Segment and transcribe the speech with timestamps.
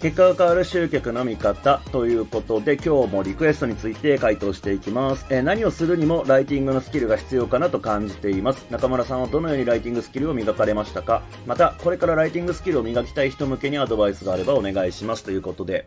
[0.00, 8.64] 結果が変わる集客の見方ということで今日もリクエストについて回答していきます、えー、何をするにもライティングのスキルが必要かなと感じています。
[8.70, 11.22] 中村さんはどのようにライティングスキルを磨かれましたか？
[11.46, 15.22] またこれからライティングスキルを磨きたい人向けにアドバイスがあればお願いします。
[15.22, 15.86] ということで。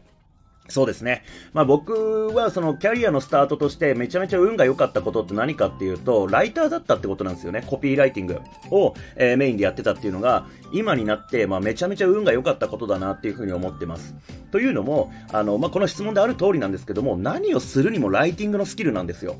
[0.69, 1.23] そうですね。
[1.51, 7.63] まあ僕はそのキャリアのスタートとしてめちゃめちゃ運が良かったことって何かっていうと、ライターだったってことなんですよね。
[7.67, 8.39] コピーライティング
[8.71, 14.15] を、えー、メインでやってたっていうのが、今になって、まあめちゃめちゃ運が良かったことだなっていうふうに思ってます。
[14.51, 19.35] というのも、あの、まあこの質問である通りなんですけども、何をするにもライティングのスキルなんですよ。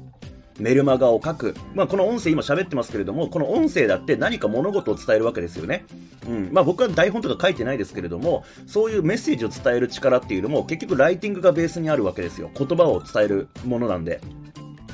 [0.59, 1.55] メルマガを書く。
[1.73, 5.85] まあ、この音声今喋ってますけれども、この音声だって何か物事を伝えるわけですよね。
[6.27, 6.49] うん。
[6.51, 12.49] まあ、僕は台本とか書いてないですけれども、そういうメッセージを伝える力っていうのも、結局ライティングがベースにあるわけですよ。
[12.57, 14.21] 言葉を伝えるものなんで。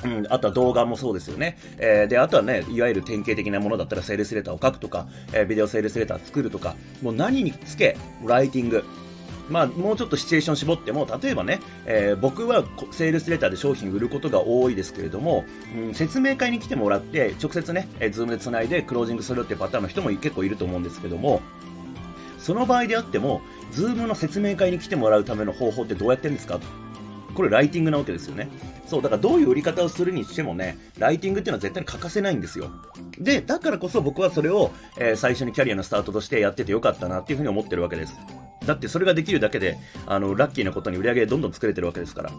[0.04, 1.58] うん、あとは動画もそうですよね。
[1.78, 8.84] えー、で、あとはね、いわゆる典型的なものだったらセールスレターを書くとか、えー、ビデオセールスレター作るとか、もう何につけ、ライティング。
[9.50, 21.42] まあ、もうちょっとシチュエーション絞っても、例えばね、えー、僕はセールスレターで商品売ることが多いですけれども、うん、説明会に来てもらって、直接ね、えー、ズームで繋いでクロージングするっていうパターンの人も結構いると思うんですけども、
[22.40, 26.62] その場合であっても、ズームの説明会に来てもらうための方法ってどうやってるんですかと。
[27.36, 28.50] これライティングなわけですよね。
[28.86, 32.72] そう、だからどういう売り方をするにしてもね、ライティングっていうのは絶対に欠かせないんですよ。
[33.20, 38.14] で、だからこそ僕はそれを、えー、最初にキャリアのスタートとしてやっててよかったなっていうふうに思ってるわけです。
[38.66, 42.32] だってそれができるだけで、あの、ラッキーなことに売り上げどんどん作れてるわけですから。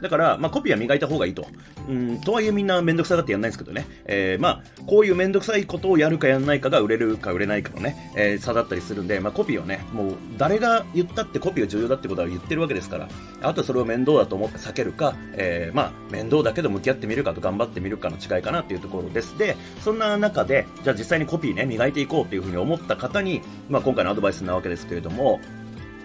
[0.00, 1.46] だから、まあ、コピーは磨いた方がいいと。
[1.88, 3.86] うん、とはいえみんなめんどくさがってやんないんですけどね。
[4.06, 13.08] えー、まあ、こういうめんどくさいことをやるかやんないかが売れるか売れないかのね、えー、差だったりするんで、まあ、コピーはね、もう、誰が言ったってコピーが重要だってことは言ってるわけですから、
[13.42, 19.36] あとはそれを面倒だと思って避けるか、えー、まあ、面倒だけど向き合ってみるかと頑張ってみるかの違いかなっていうところです。
[19.38, 25.40] で、そんな中で、じゃあ実際にコピーね、磨いていこうっていうふうに思った方に、まあ、今回のアドバイスなわけですけれども、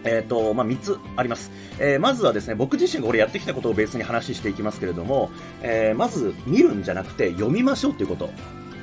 [0.04, 1.52] え、ー、と、まあ、3つあります。
[1.80, 5.30] えー、まずはですね、僕自身がこれやってきたことをベースに話していきますけれども、
[5.62, 8.30] えー、まず見るんじゃなくて読みましょうっていうこと。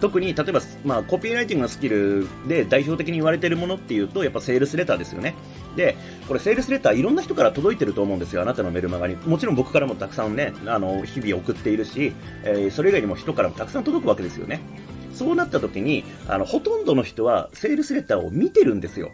[0.00, 5.34] 特に、例えば、まあ、コピーライティングのスキルで代表的に言われているものっていうと、やっぱセールスレターですよね。
[5.74, 5.96] で、
[6.28, 9.16] これセールスレターいろんな人から届いてると思うんですよ、あなたのメルマガに。
[9.26, 12.12] もちろん僕からもたくさんね、あの、日々送っているし、
[12.44, 14.60] えー、それ以外にも人からもたくさん届くわけですよね。
[15.14, 19.12] そうなった時に、あの、ほとんどの人はセールスレターを見てるんですよ。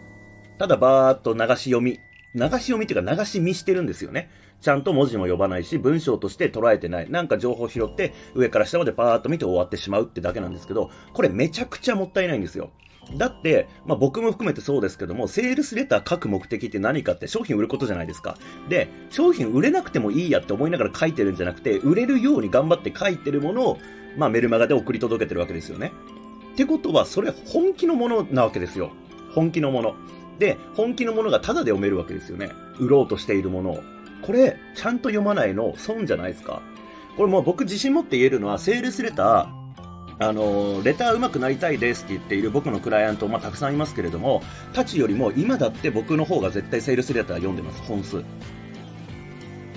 [0.62, 1.99] ただバーっと流し読み
[2.37, 4.31] 流し読みっていうか流し見してるんですよね。
[4.61, 7.11] ちゃんと文字も呼ばないし、文章として捉えてない。
[7.11, 12.71] なんか情報拾って、上から下までパーッと見て終わってしまうってだけなんですけど、これめちゃくちゃもったいないんですよ。
[13.17, 18.39] だって、まあ、僕も含めてそうですけども、セールスレター書く目的って何かって商品売ることじゃないですか。
[18.69, 23.78] で、商品売れなくてもいいやって思いながら書いてるんじゃなくて、売れるように頑張って書いてるものを、
[24.17, 25.91] まあ、メルマガで送り届けてるわけですよね。
[26.53, 28.93] ってことは、それ本気のものなわけですよ。
[29.34, 29.97] 本気のもの。
[30.42, 32.50] で、本気のものがただで読めるわけですよね。
[32.80, 33.82] 売ろうとしているものを。
[34.22, 36.60] これ、ちゃんと読まないの損じゃないですか。
[37.16, 44.42] これもう僕自信持って言えるのは、セールスレター、あの、レター上手くなりたいですって言っている僕のクライアント、まあ、たくさんいますけれども、
[44.72, 48.24] たちよりも今だって僕の方が絶対セールスレター読んでます、本数。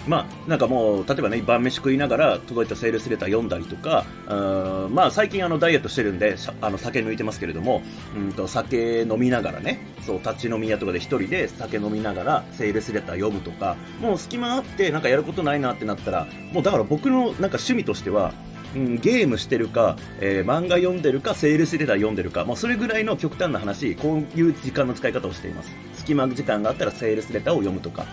[0.08, 7.82] まあ、なんかもう、例えばね、晩飯食いながら届いたセールスレター読んだりとか、うんまあ、最近あの、ダイエットしてるんで、あの、酒抜いてますけれども、
[8.16, 18.34] うんと、酒飲みながらね、そう、立ち飲み屋とかで一人で酒飲みながら、セールスレター読むとか、もう隙間あって、なんかやることないなってなったら、もうだから僕のなんか趣味としては、
[18.76, 25.72] うん、ゲームしてるか、えー、漫画読んでるか、セールスレター読んでるか、もうそれぐらいの極端な話、こういう時間の使い方をしています。
[25.94, 28.06] 隙間時間があったらセールスレターを読むとか、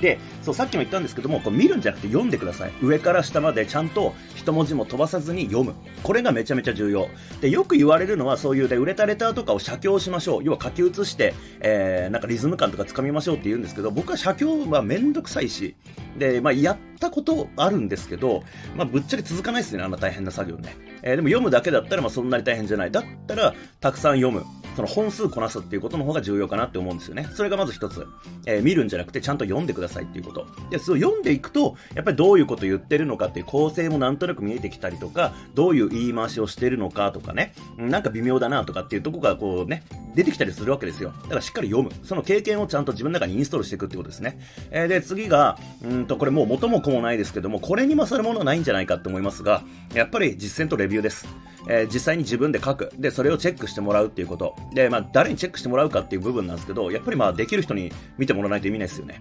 [0.00, 2.72] で、そう、さっきも言ったんですけども、こう見るんじゃなくて読んでください。
[2.82, 5.74] 上から下までちゃんと一文字も飛ばさずに読む。
[6.02, 7.08] これがめちゃめちゃ重要。
[7.40, 10.44] で、よく言われるのはそういうで、売れたレターとかを写経しましょう。
[10.44, 15.76] 要は書き写して、えー、なんかリズム感とかつかみましょうって言うんですけど、僕は写経はめんどくさいし、
[16.18, 18.42] で、まあ、やったことあるんですけど、
[18.76, 20.76] まあ、ぶっちゃけ続かないですね、あんな大変な作業ね。
[21.02, 22.90] えー、でも読むだけだったら、まあ、そんなに大変じゃない。
[22.90, 24.44] だったら、たくさん読む。
[24.78, 27.28] その本数こなすっていうことの方が重要かなって思うんですよね。
[27.34, 28.06] それがまず一つ。
[28.46, 30.46] えー、見るんじゃなくてちゃんと読んでくださいっていうこと。
[30.70, 39.82] で、そう読んでいくと、やっぱりどういうこと言ってるのかっていう構成もなんとなく見えてきたりとか、どういう言い回しをしてるのかとかね、なんか微妙だなとかっていうとこがこうね、
[40.14, 41.12] 出てきたりするわけですよ。
[41.22, 41.92] だからしっかり読む。
[42.04, 44.38] その経験をちゃんと自分の中にインストールしていくってことですね。
[44.70, 51.26] えー、で、次が、うんと、これもう元も子もないですけども、これに勝るものはないんじゃないかって思いますが、やっぱり実践とレビューです。
[51.68, 52.90] えー、実際に自分で書く。
[52.98, 54.56] で、それをチェックしてもらうっていうこと。
[54.72, 59.20] で、まあ、誰にチェックしてもらうかっていう部分なんですけど、やっぱりまあ、できる人に見てもらわないと意味ないですよね。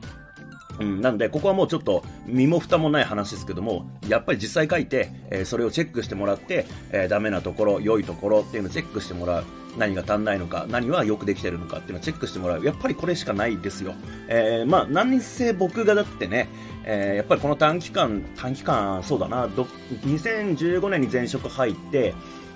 [0.79, 9.44] うん、なんで、ここはもうちょっと身も蓋もない話ですけども、やっぱり実際書いて、えー、それをチェックしてもらって、えー、ダメなところ、良いところっていうのをチェックしてもらう。
[9.77, 12.65] 何が足んないのか、何はよくできてるのかっていうのをチェックしてもらう。
[12.65, 13.94] やっぱりこれしかないですよ。
[14.27, 16.50] えー、まあ、何せ僕がだってね、
[16.83, 22.15] えー、やっぱりこの短期間、短期間、そうだな、2015年に前職入って、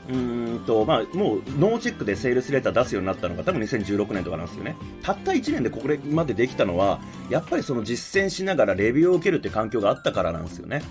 [0.10, 4.76] うんと、まあ、もうノーチェックでセールスレター出すようになったのが多分2016年とかなんですよね。
[5.02, 7.00] たった1年でこれまでできたのは、
[7.30, 10.82] やっぱりその実践しながらレビューを受けるって環境があったからなんですよね。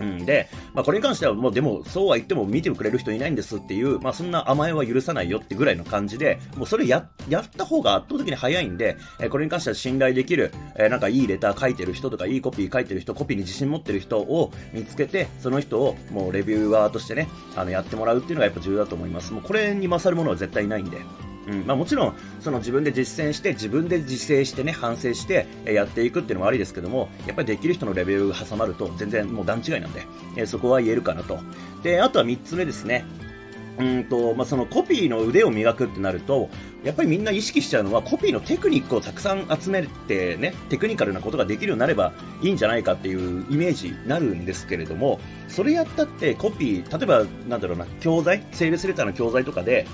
[0.00, 19.32] うん、で、まあ、これに関しては、もうでも、そうは言っても見てくれる人いないんですっていう、まあ、そんな甘えは許さないよってぐらいの感じで、もうそれや、やった方が圧倒的に早いんで、え、これに関しては信頼できる、え、なんかいいレター書いてる人とか、いいコピー書いてる人、コピーに自信持ってる人を見つけて、その人をもうレビューアーとしてね、あの、やってもらうっていうのがやっぱ重要だと思います。
[19.32, 20.98] もうこれに勝るものは絶対ないんで。
[21.50, 21.66] うん。
[21.66, 30.06] まあ、もちろんその自分で実践して自分で自制してね反省してやっていくっていうのもありですけどもやっぱりできる人のレベルが挟まると全然もう段違いなんで、
[30.36, 31.40] えそこは言えるかなと。
[31.82, 33.04] であとは3つ目ですね。
[33.78, 36.50] うんとまあ、そのコピーの腕を磨くってなると、
[36.84, 42.12] やっぱりみんな意識しちゃうのは、コピーのテクニックをたくさん集めてね、テクニカルなことができるようになれば
[42.42, 45.18] いいんじゃないかっていうイメージになるんですけれども、
[45.48, 49.86] それやったってコピー、例えばなんだろうな、教材、セールスレターの教材とかで、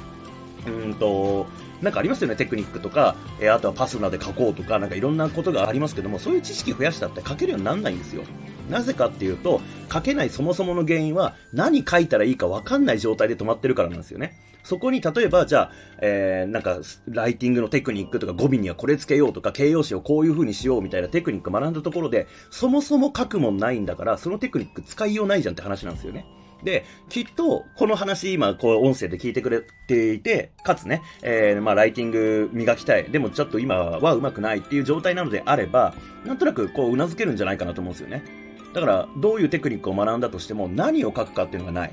[0.67, 1.47] うんと、
[1.83, 8.23] なんかありますよね、テクニックとか、えー、あとはパスナで書こうとか、なんかいろんなことがありますけども、そういう知識増やしたって書けるようにならないんですよ。
[8.71, 9.61] なぜかっていうと、
[9.93, 14.39] 書けないそもそもの原因は、何書いたらいいか分かんない状態で止まってるからなんですよね。
[14.65, 15.73] そこに、例えば、じゃあ、
[16.03, 26.27] えー、なんか、ライティングのテクニックとか語尾にはこれつけようとか、形容詞をこういう風にしようみたいなテクニック学んだところで、そもそも書くもんないんだから、そのテクニック使いようないじゃんって話なんですよね。
[26.63, 33.05] で、きっと、この話今、こう、音声で聞いてくれていて、かつね、えー、まあ、ライティング磨きたい。
[33.11, 35.95] でも、ちょっと今は上手くないっていう状態なのであれば、
[36.25, 38.25] なんとなく、こう、頷けるんじゃないかなと思うんですよね。
[38.73, 41.93] だから、どういうテクニックを学んだとしても、何を書くかっていうのがない。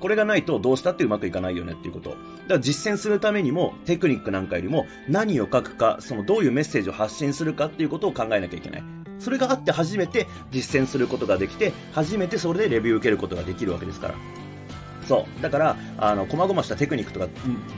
[0.00, 2.10] これがないとどうしたってうまくいかないよねっていうこと。
[2.10, 8.99] だから実践するためにもテクニックなんかよりも何を書くか、そのどういうメッセージを発信するかっていうことを考えなきゃいけない。
[9.20, 14.14] それがあって初めて実践することができて、初めてそれでレビュー受けることができるわけですから。
[15.10, 15.42] そう。
[15.42, 17.26] だから、あの、細々したテクニックとか、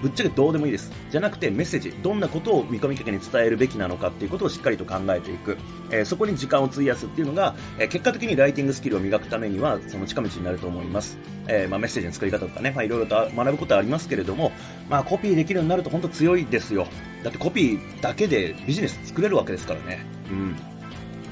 [0.02, 0.92] ぶっちゃけどうでもいいです。
[1.10, 5.56] じゃなくて、メッセージ、どんなことを見込み客に伝えるべきなのかっていうことをしっかりと考えていく。
[5.90, 11.16] えー、そこに時間を費やすっていうのが、えー、結果的にライティングスキルを磨くためには、その近道になると思います。
[11.48, 14.52] えー、まあ、メッセージの作り方とかね、まあ、いろいろと学ぶことはありますけれども、
[14.90, 16.86] まあ、コピーできるようになると本当強いですよ。
[17.24, 20.04] だってコピーだけでビジネス作れるわけですからね。
[20.30, 20.71] うん。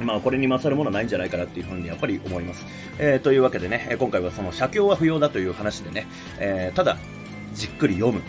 [0.01, 2.65] まあ、これに勝るものはないんじゃないかなっていうふうにやっぱり思います。
[2.99, 6.07] えー、というわけでね、今回はその写経は不要だという話でね、
[6.39, 6.97] えー、ただ、
[7.55, 8.23] じっくり読む。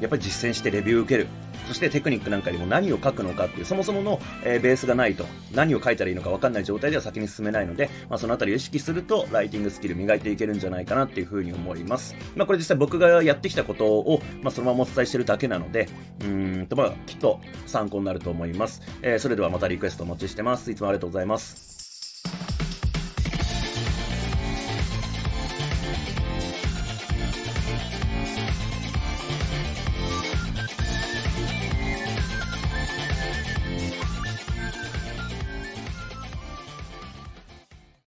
[0.00, 1.28] やっぱり実践してレビュー受ける。
[1.68, 12.16] そしてテクニックなんかにも何を書くのかっていう、そもそもの、え、ベースがないと、何を書いたらいいのか分かんない状態では先に進めないので、まあ、そのあたりを意識すると、ライティングスキル磨いていけるんじゃないかなっていうふうに思います。
[12.34, 15.88] まあ、これ実際僕がやってきたことを、まあ、そのままお伝えしてるだけなので、
[16.24, 18.80] うんと、まあ、きっと参考になると思います。
[19.02, 20.70] えー、それではまたリクエストお待ちしてます。
[20.70, 21.67] いつもありがとうございます。